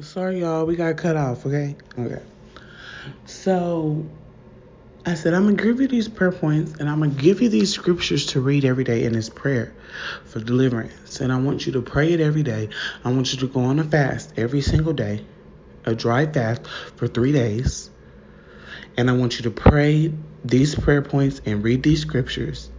[0.00, 0.64] Sorry, y'all.
[0.64, 1.76] We got cut off, okay?
[1.98, 2.22] Okay.
[3.26, 4.04] So
[5.04, 7.42] I said, I'm going to give you these prayer points and I'm going to give
[7.42, 9.74] you these scriptures to read every day in this prayer
[10.24, 11.20] for deliverance.
[11.20, 12.70] And I want you to pray it every day.
[13.04, 15.24] I want you to go on a fast every single day,
[15.84, 16.66] a dry fast
[16.96, 17.90] for three days.
[18.96, 20.12] And I want you to pray
[20.44, 22.70] these prayer points and read these scriptures.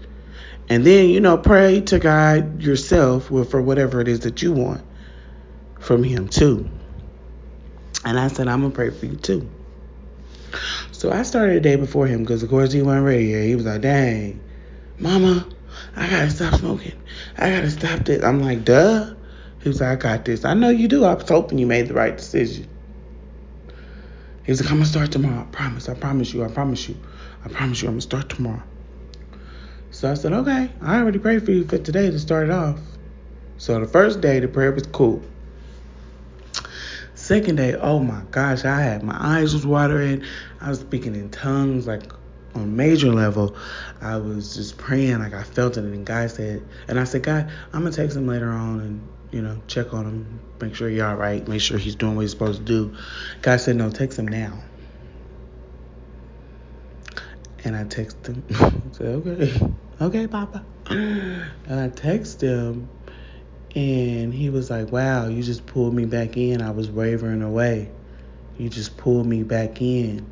[0.69, 4.81] And then, you know, pray to God yourself for whatever it is that you want
[5.79, 6.69] from Him, too.
[8.05, 9.49] And I said, I'm going to pray for you, too.
[10.91, 13.43] So I started a day before him because, of course, he wasn't ready yet.
[13.45, 14.41] He was like, dang,
[14.99, 15.47] mama,
[15.95, 16.93] I got to stop smoking.
[17.37, 18.23] I got to stop this.
[18.23, 19.13] I'm like, duh.
[19.61, 20.43] He was like, I got this.
[20.43, 21.05] I know you do.
[21.05, 22.67] I was hoping you made the right decision.
[24.45, 25.41] He was like, I'm going to start tomorrow.
[25.41, 25.87] I promise.
[25.87, 26.43] I promise you.
[26.43, 26.97] I promise you.
[27.45, 27.87] I promise you.
[27.87, 28.63] I'm going to start tomorrow.
[29.91, 30.69] So I said, okay.
[30.81, 32.79] I already prayed for you for today to start it off.
[33.57, 35.23] So the first day, the prayer was cool.
[37.23, 40.23] Second day, oh my gosh, I had my eyes was watering.
[40.59, 42.11] I was speaking in tongues, like
[42.53, 43.55] on major level.
[44.01, 45.85] I was just praying, like I felt it.
[45.85, 49.41] And God said, and I said, God, I'm gonna text him later on and you
[49.41, 52.31] know check on him, make sure he's all right, make sure he's doing what he's
[52.31, 52.97] supposed to do.
[53.41, 54.61] God said, no, text him now.
[57.63, 58.43] And I texted him.
[58.51, 59.61] I said, okay,
[60.01, 60.65] okay, Papa.
[60.87, 62.89] And I texted him
[63.75, 66.61] and he was like, Wow, you just pulled me back in.
[66.61, 67.89] I was wavering away.
[68.57, 70.25] You just pulled me back in.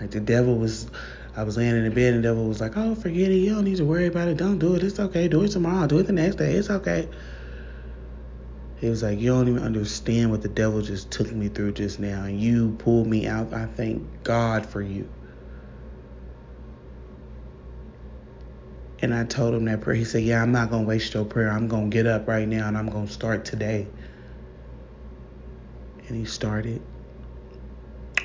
[0.00, 0.88] Like the devil was,
[1.36, 3.36] I was laying in the bed and the devil was like, Oh, forget it.
[3.36, 4.36] You don't need to worry about it.
[4.36, 4.82] Don't do it.
[4.82, 5.28] It's okay.
[5.28, 5.86] Do it tomorrow.
[5.86, 6.54] Do it the next day.
[6.54, 7.08] It's okay.
[8.76, 12.00] He was like, You don't even understand what the devil just took me through just
[12.00, 12.24] now.
[12.24, 13.54] And you pulled me out.
[13.54, 15.08] I thank God for you.
[19.04, 19.96] And I told him that prayer.
[19.96, 21.50] He said, Yeah, I'm not going to waste your prayer.
[21.50, 23.86] I'm going to get up right now and I'm going to start today.
[26.08, 26.82] And he started.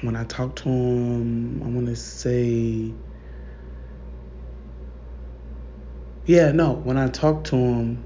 [0.01, 2.95] When I talked to him, I want to say,
[6.25, 8.05] yeah, no, when I talked to him,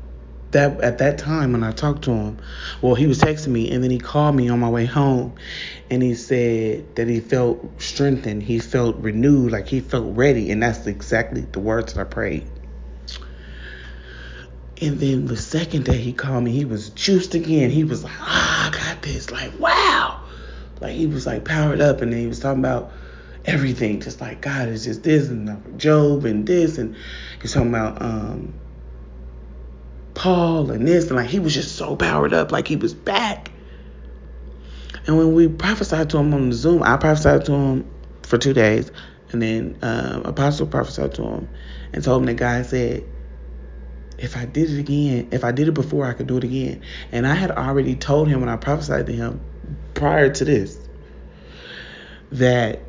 [0.51, 2.39] that at that time when I talked to him,
[2.81, 5.35] well, he was texting me and then he called me on my way home
[5.91, 10.63] and he said that he felt strengthened, he felt renewed, like he felt ready, and
[10.63, 12.52] that's exactly the words that I prayed.
[14.81, 17.69] And then the second day he called me, he was juiced again.
[17.69, 19.31] He was like, ah, I got this.
[19.31, 20.19] Like, wow.
[20.81, 22.91] Like he was like powered up and then he was talking about
[23.45, 26.95] everything, just like God is just this and Job and this and
[27.41, 28.53] he's talking about um
[30.13, 33.51] Paul and this and like he was just so powered up, like he was back.
[35.05, 37.91] And when we prophesied to him on the Zoom, I prophesied to him
[38.23, 38.91] for two days,
[39.31, 41.49] and then um, Apostle prophesied to him
[41.91, 43.03] and told him that God said
[44.17, 46.81] if I did it again, if I did it before, I could do it again.
[47.11, 49.41] And I had already told him when I prophesied to him
[49.93, 50.79] prior to this
[52.31, 52.79] that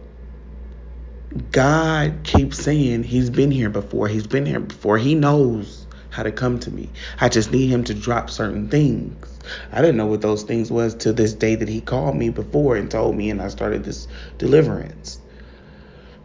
[1.51, 4.09] God keeps saying he's been here before.
[4.09, 4.99] He's been here before.
[4.99, 6.89] He knows how to come to me.
[7.21, 9.41] I just need him to drop certain things.
[9.73, 12.77] I didn't know what those things was to this day that he called me before
[12.77, 14.07] and told me and I started this
[14.39, 15.19] deliverance.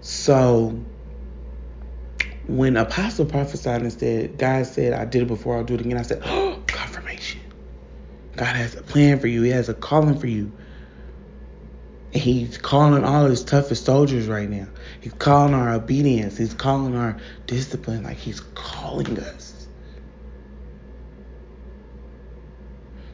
[0.02, 0.80] So
[2.50, 5.98] when Apostle prophesied and said, God said, I did it before, I'll do it again,
[5.98, 7.42] I said, oh, confirmation.
[8.36, 9.44] God has a plan for you.
[9.44, 10.52] He has a calling for you.
[12.12, 14.68] He's calling all his toughest soldiers right now.
[15.02, 16.38] He's calling our obedience.
[16.38, 18.04] He's calling our discipline.
[18.04, 19.68] Like he's calling us.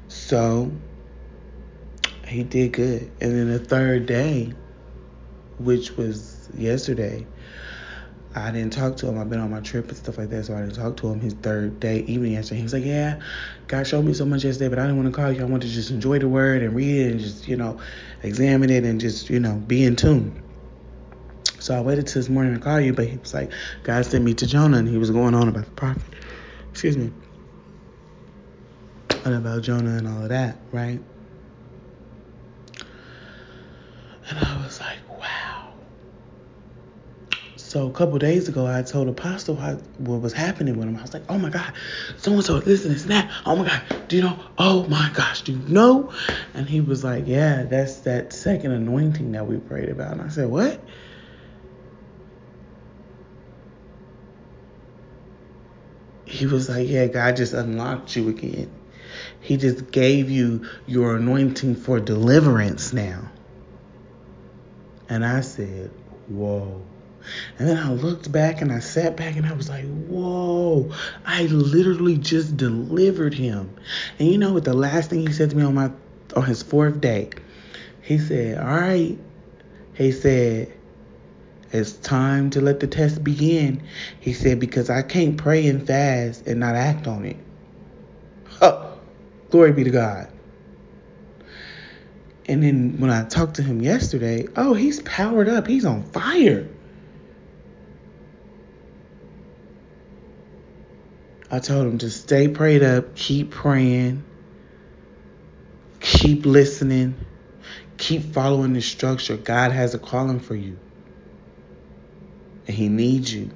[0.08, 0.72] So
[2.26, 3.12] he did good.
[3.20, 4.54] And then the third day,
[5.58, 7.28] which was yesterday,
[8.36, 9.18] I didn't talk to him.
[9.18, 11.22] I've been on my trip and stuff like that, so I didn't talk to him
[11.22, 12.58] his third day, evening yesterday.
[12.58, 13.22] He was like, Yeah,
[13.68, 15.42] God showed me so much yesterday, but I didn't want to call you.
[15.42, 17.80] I wanted to just enjoy the word and read it and just, you know,
[18.24, 20.44] examine it and just, you know, be in tune.
[21.60, 23.52] So I waited till this morning to call you, but he was like,
[23.84, 26.04] God sent me to Jonah and he was going on about the prophet.
[26.72, 27.12] Excuse me.
[29.24, 31.00] And about Jonah and all of that, right?
[34.30, 35.74] And I was like, wow.
[37.76, 40.96] So a couple days ago, I told Apostle how, what was happening with him.
[40.96, 41.74] I was like, oh my God,
[42.16, 43.30] so and so, this and this and that.
[43.46, 44.40] Oh my God, do you know?
[44.58, 46.14] Oh my gosh, do you know?
[46.54, 50.14] And he was like, yeah, that's that second anointing that we prayed about.
[50.14, 50.80] And I said, what?
[56.24, 58.72] He was like, yeah, God just unlocked you again.
[59.42, 63.30] He just gave you your anointing for deliverance now.
[65.10, 65.92] And I said,
[66.30, 66.82] whoa.
[67.58, 70.92] And then I looked back and I sat back and I was like, whoa,
[71.26, 73.76] I literally just delivered him.
[74.20, 75.92] And you know what the last thing he said to me on my
[76.36, 77.30] on his fourth day?
[78.02, 79.18] He said, All right.
[79.96, 80.72] He said,
[81.72, 83.82] It's time to let the test begin.
[84.20, 87.38] He said, Because I can't pray and fast and not act on it.
[88.62, 88.98] Oh,
[89.50, 90.28] Glory be to God.
[92.48, 95.66] And then when I talked to him yesterday, oh, he's powered up.
[95.66, 96.68] He's on fire.
[101.52, 104.24] I told him to stay prayed up, keep praying,
[106.00, 107.16] keep listening,
[107.98, 109.38] keep following the structure.
[109.38, 110.78] God has a calling for you,
[112.68, 113.52] and He needs you.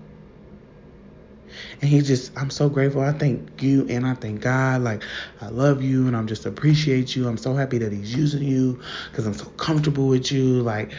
[1.82, 3.02] And he just, I'm so grateful.
[3.02, 4.82] I thank you and I thank God.
[4.82, 5.04] Like,
[5.42, 7.28] I love you and I'm just appreciate you.
[7.28, 10.62] I'm so happy that he's using you because I'm so comfortable with you.
[10.62, 10.92] Like,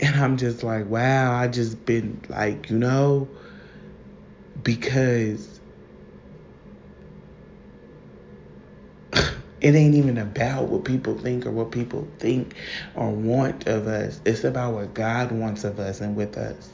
[0.00, 3.28] and I'm just like, wow, I just been like, you know,
[4.62, 5.53] because
[9.64, 12.54] it ain't even about what people think or what people think
[12.94, 14.20] or want of us.
[14.26, 16.68] It's about what God wants of us and with us.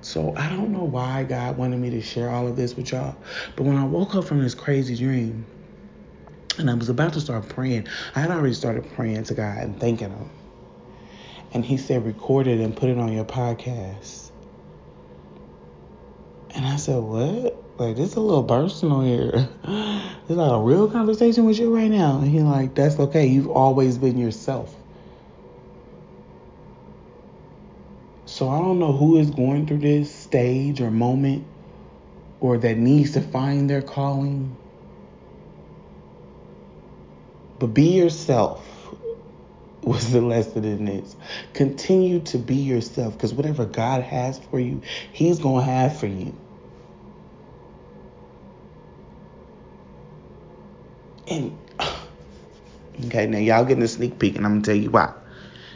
[0.00, 3.14] So I don't know why God wanted me to share all of this with y'all.
[3.54, 5.46] But when I woke up from this crazy dream
[6.58, 9.78] and I was about to start praying, I had already started praying to God and
[9.78, 10.28] thanking Him.
[11.52, 14.21] And He said, record it and put it on your podcast.
[16.54, 17.56] And I said, what?
[17.78, 19.48] Like, this is a little personal here.
[20.28, 22.18] It's like a real conversation with you right now.
[22.18, 23.26] And He's like, that's okay.
[23.26, 24.74] You've always been yourself.
[28.24, 31.44] So I don't know who is going through this stage or moment
[32.40, 34.56] or that needs to find their calling.
[37.58, 38.66] But be yourself
[39.82, 41.16] was the lesson in this.
[41.52, 44.82] Continue to be yourself because whatever God has for you,
[45.12, 46.34] He's going to have for you.
[51.28, 51.56] And,
[53.06, 55.12] okay, now y'all getting a sneak peek, and I'm to tell you why.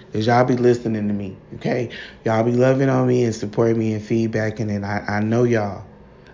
[0.07, 1.91] Because y'all be listening to me, okay?
[2.25, 5.85] Y'all be loving on me and supporting me and feedbacking, and I, I know y'all.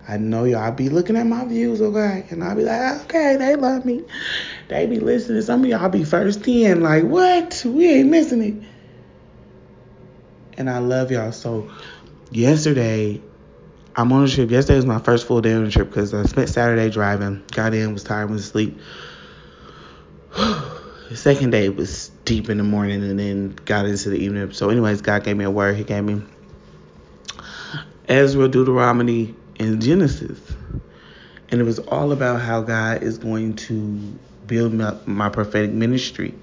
[0.09, 0.63] I know y'all.
[0.63, 2.27] I be looking at my views, okay?
[2.31, 4.03] And I'll be like, okay, they love me.
[4.69, 5.43] They be listening.
[5.43, 7.63] Some of y'all be first in, like, what?
[7.65, 8.55] We ain't missing it.
[10.59, 11.33] And I love y'all.
[11.33, 11.71] So,
[12.31, 13.21] yesterday,
[13.95, 14.51] I'm on a trip.
[14.51, 17.43] Yesterday was my first full day on the trip because I spent Saturday driving.
[17.53, 18.79] Got in, was tired, was asleep.
[20.37, 24.53] the second day was deep in the morning and then got into the evening.
[24.53, 25.77] So, anyways, God gave me a word.
[25.77, 26.23] He gave me
[28.09, 30.41] Ezra, Deuteronomy, and Genesis.
[31.51, 36.35] And it was all about how God is going to build my, my prophetic ministry.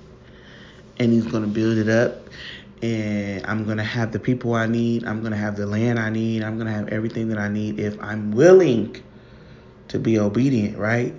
[0.97, 2.27] And He's going to build it up.
[2.81, 5.03] And I'm going to have the people I need.
[5.05, 6.43] I'm going to have the land I need.
[6.43, 8.95] I'm going to have everything that I need if I'm willing
[9.89, 11.13] to be obedient, right?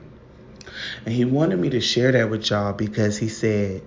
[1.04, 3.82] And He wanted me to share that with y'all because He said,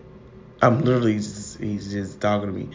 [0.64, 2.70] I'm literally just, he's just talking to me.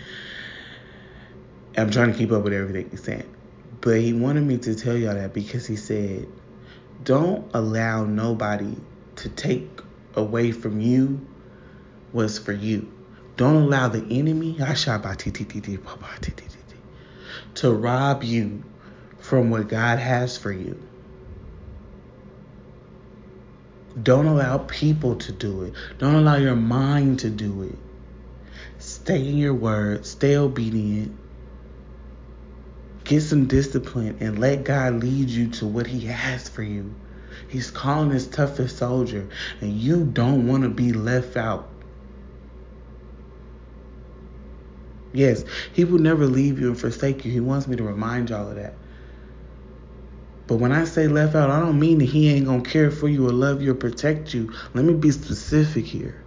[1.78, 3.34] I'm trying to keep up with everything he's saying.
[3.80, 6.28] But he wanted me to tell y'all that because he said,
[7.02, 8.76] don't allow nobody
[9.16, 9.70] to take
[10.14, 11.26] away from you
[12.12, 12.92] what's for you.
[13.38, 14.58] Don't allow the enemy
[17.54, 18.64] to rob you
[19.20, 20.76] from what God has for you.
[24.02, 25.74] Don't allow people to do it.
[25.98, 27.78] Don't allow your mind to do it.
[28.80, 31.16] Stay in your word, stay obedient,
[33.04, 36.92] get some discipline, and let God lead you to what He has for you.
[37.48, 39.28] He's calling His toughest soldier,
[39.60, 41.70] and you don't want to be left out.
[45.12, 47.32] Yes, He will never leave you and forsake you.
[47.32, 48.74] He wants me to remind y'all of that.
[50.46, 52.90] But when I say left out, I don't mean that He ain't going to care
[52.90, 54.52] for you or love you or protect you.
[54.74, 56.24] Let me be specific here.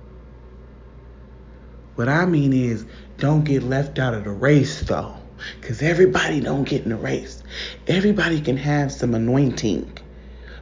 [1.96, 2.86] What I mean is,
[3.18, 5.16] don't get left out of the race, though.
[5.60, 7.44] Because everybody don't get in the race.
[7.88, 9.98] Everybody can have some anointing.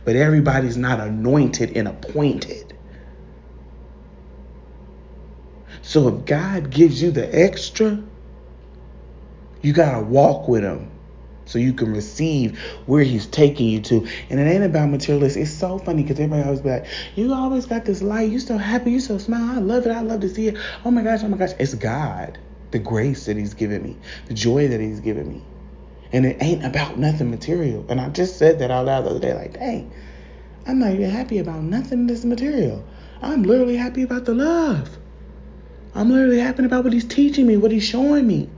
[0.06, 2.78] But everybody's not anointed and appointed.
[5.82, 8.04] So if God gives you the extra,
[9.62, 10.92] you got to walk with Him
[11.46, 14.08] so you can receive where He's taking you to.
[14.30, 15.44] And it ain't about materialistic.
[15.44, 16.86] It's so funny because everybody always be like,
[17.16, 18.30] You always got this light.
[18.30, 18.92] You so happy.
[18.92, 19.58] You so smile.
[19.58, 19.92] I love it.
[19.92, 20.58] I love to see it.
[20.86, 21.22] Oh my gosh.
[21.24, 21.52] Oh my gosh.
[21.60, 22.38] It's God.
[22.72, 23.98] The grace that He's given me,
[24.28, 25.44] the joy that He's given me.
[26.12, 27.86] And it ain't about nothing material.
[27.90, 29.92] And I just said that out loud the other day, like, dang,
[30.66, 32.84] I'm not even happy about nothing that's material.
[33.22, 34.98] I'm literally happy about the love.
[35.94, 38.50] I'm literally happy about what he's teaching me, what he's showing me.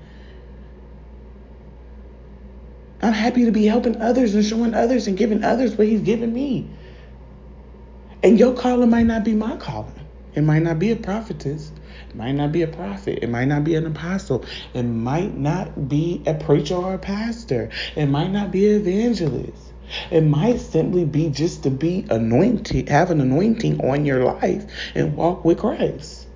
[3.01, 6.33] I'm happy to be helping others and showing others and giving others what he's given
[6.33, 6.69] me.
[8.23, 9.93] And your calling might not be my calling.
[10.33, 11.71] It might not be a prophetess.
[12.09, 13.19] It might not be a prophet.
[13.21, 14.45] It might not be an apostle.
[14.73, 17.69] It might not be a preacher or a pastor.
[17.95, 19.73] It might not be an evangelist.
[20.09, 25.17] It might simply be just to be anointed, have an anointing on your life and
[25.17, 26.27] walk with Christ.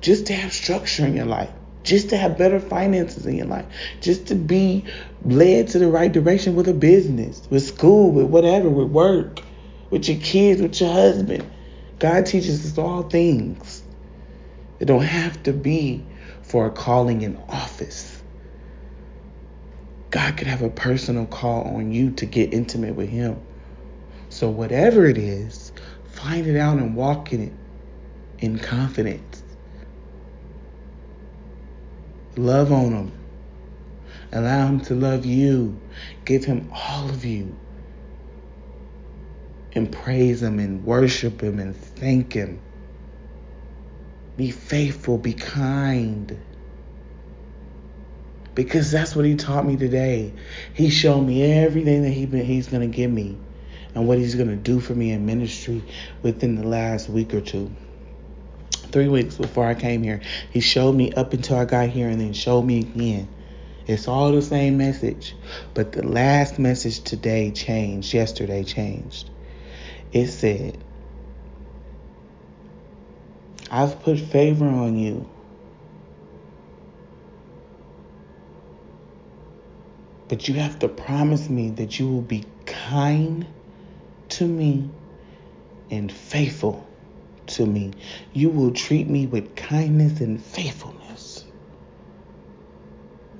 [0.00, 1.50] Just to have structure in your life.
[1.88, 3.64] Just to have better finances in your life.
[4.02, 4.84] Just to be
[5.24, 9.40] led to the right direction with a business, with school, with whatever, with work,
[9.88, 11.50] with your kids, with your husband.
[11.98, 13.82] God teaches us all things.
[14.80, 16.04] It don't have to be
[16.42, 18.22] for a calling in office.
[20.10, 23.40] God could have a personal call on you to get intimate with Him.
[24.28, 25.72] So, whatever it is,
[26.12, 27.52] find it out and walk in it
[28.40, 29.27] in confidence.
[32.38, 33.12] Love on Him.
[34.32, 35.78] Allow Him to love you.
[36.24, 37.56] Give Him all of you.
[39.74, 42.60] And praise Him and worship Him and thank Him.
[44.36, 46.38] Be faithful, be kind
[48.58, 50.32] because that's what he taught me today.
[50.74, 53.38] He showed me everything that he been, he's going to give me
[53.94, 55.80] and what he's going to do for me in ministry
[56.22, 57.70] within the last week or two.
[58.90, 62.20] Three weeks before I came here, he showed me up until I got here and
[62.20, 63.28] then showed me again.
[63.86, 65.34] It's all the same message,
[65.74, 69.30] but the last message today changed, yesterday changed.
[70.12, 70.78] It said,
[73.70, 75.28] I've put favor on you
[80.28, 83.46] But you have to promise me that you will be kind
[84.30, 84.90] to me
[85.90, 86.86] and faithful
[87.48, 87.92] to me.
[88.32, 91.44] You will treat me with kindness and faithfulness.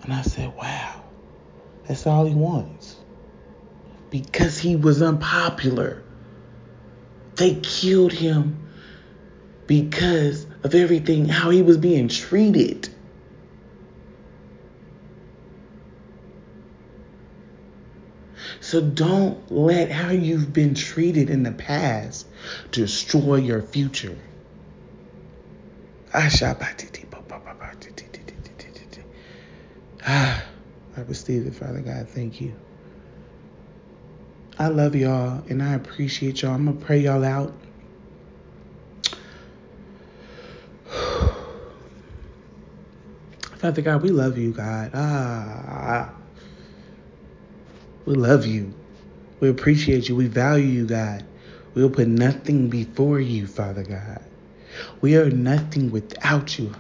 [0.03, 1.03] And I said, wow,
[1.87, 2.97] that's all he wants.
[4.11, 6.03] Because he was unpopular.
[7.37, 8.69] They killed him
[9.67, 12.89] because of everything, how he was being treated.
[18.69, 22.27] So don't let how you've been treated in the past
[22.71, 24.19] destroy your future.
[30.07, 30.45] Ah,
[30.99, 32.11] I receive it, Father God.
[32.11, 32.53] Thank you.
[34.59, 36.53] I love y'all and I appreciate y'all.
[36.53, 37.55] I'm going to pray y'all out.
[43.57, 44.91] Father God, we love you, God.
[44.93, 46.18] Ah.
[48.09, 48.73] We love you.
[49.39, 50.17] We appreciate you.
[50.17, 51.27] We value you, God.
[51.75, 54.25] We'll put nothing before you, Father God.
[55.03, 56.75] We are nothing without you.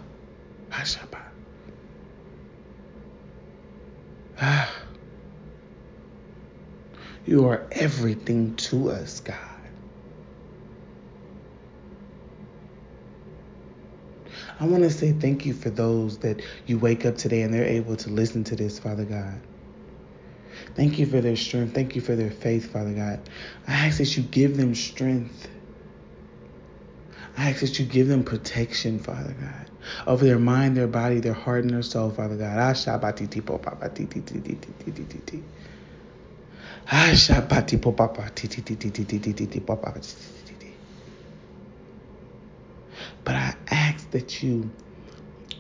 [4.41, 4.75] Ah.
[7.27, 9.37] You are everything to us, God.
[14.59, 17.65] I want to say thank you for those that you wake up today and they're
[17.67, 19.43] able to listen to this, Father God.
[20.75, 21.75] Thank you for their strength.
[21.75, 23.29] Thank you for their faith, Father God.
[23.67, 25.49] I ask that you give them strength.
[27.37, 29.71] I ask that you give them protection, Father God,
[30.07, 32.59] over their mind, their body, their heart, and their soul, Father God.
[32.59, 32.99] Ah, ah,
[43.25, 44.71] but I ask that you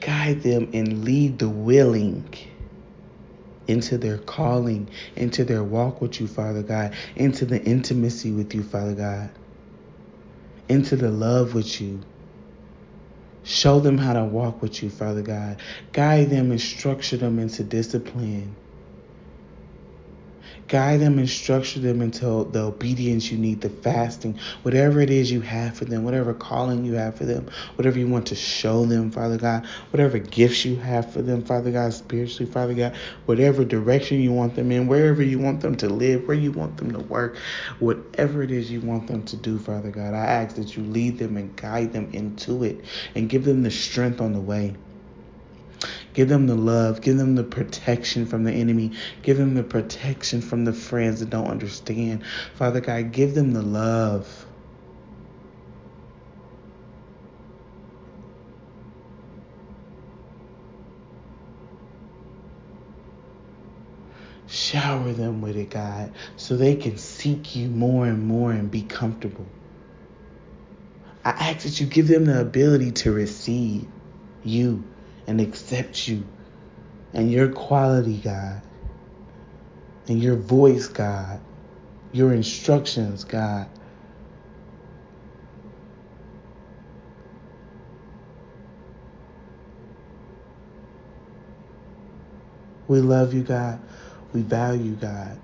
[0.00, 2.28] guide them and lead the willing
[3.68, 8.62] into their calling, into their walk with you, Father God, into the intimacy with you,
[8.62, 9.30] Father God,
[10.68, 12.00] into the love with you.
[13.44, 15.60] Show them how to walk with you, Father God.
[15.92, 18.54] Guide them and structure them into discipline
[20.68, 25.32] guide them and structure them until the obedience you need, the fasting, whatever it is
[25.32, 28.84] you have for them, whatever calling you have for them, whatever you want to show
[28.84, 32.94] them, Father God, whatever gifts you have for them, Father God, spiritually, Father God,
[33.24, 36.76] whatever direction you want them in, wherever you want them to live, where you want
[36.76, 37.36] them to work,
[37.78, 41.18] whatever it is you want them to do, Father God, I ask that you lead
[41.18, 42.84] them and guide them into it
[43.14, 44.74] and give them the strength on the way.
[46.18, 47.00] Give them the love.
[47.00, 48.90] Give them the protection from the enemy.
[49.22, 52.24] Give them the protection from the friends that don't understand.
[52.56, 54.44] Father God, give them the love.
[64.48, 68.82] Shower them with it, God, so they can seek you more and more and be
[68.82, 69.46] comfortable.
[71.24, 73.86] I ask that you give them the ability to receive
[74.42, 74.82] you
[75.28, 76.26] and accept you
[77.12, 78.62] and your quality, God,
[80.08, 81.40] and your voice, God,
[82.12, 83.68] your instructions, God.
[92.88, 93.80] We love you, God.
[94.32, 95.38] We value God.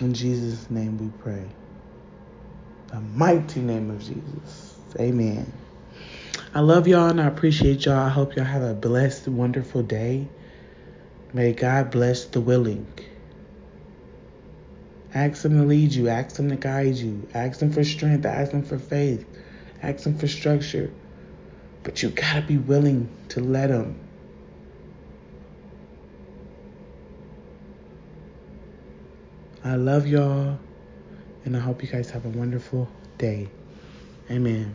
[0.00, 1.46] In Jesus' name we pray.
[2.86, 4.78] The mighty name of Jesus.
[4.98, 5.59] Amen.
[6.52, 7.94] I love y'all and I appreciate y'all.
[7.94, 10.26] I hope y'all have a blessed, wonderful day.
[11.32, 12.88] May God bless the willing.
[15.14, 18.50] Ask Him to lead you, ask Him to guide you, ask Him for strength, ask
[18.50, 19.24] Him for faith,
[19.80, 20.90] ask Him for structure.
[21.84, 23.96] But you gotta be willing to let Him.
[29.62, 30.58] I love y'all
[31.44, 32.88] and I hope you guys have a wonderful
[33.18, 33.48] day.
[34.28, 34.74] Amen.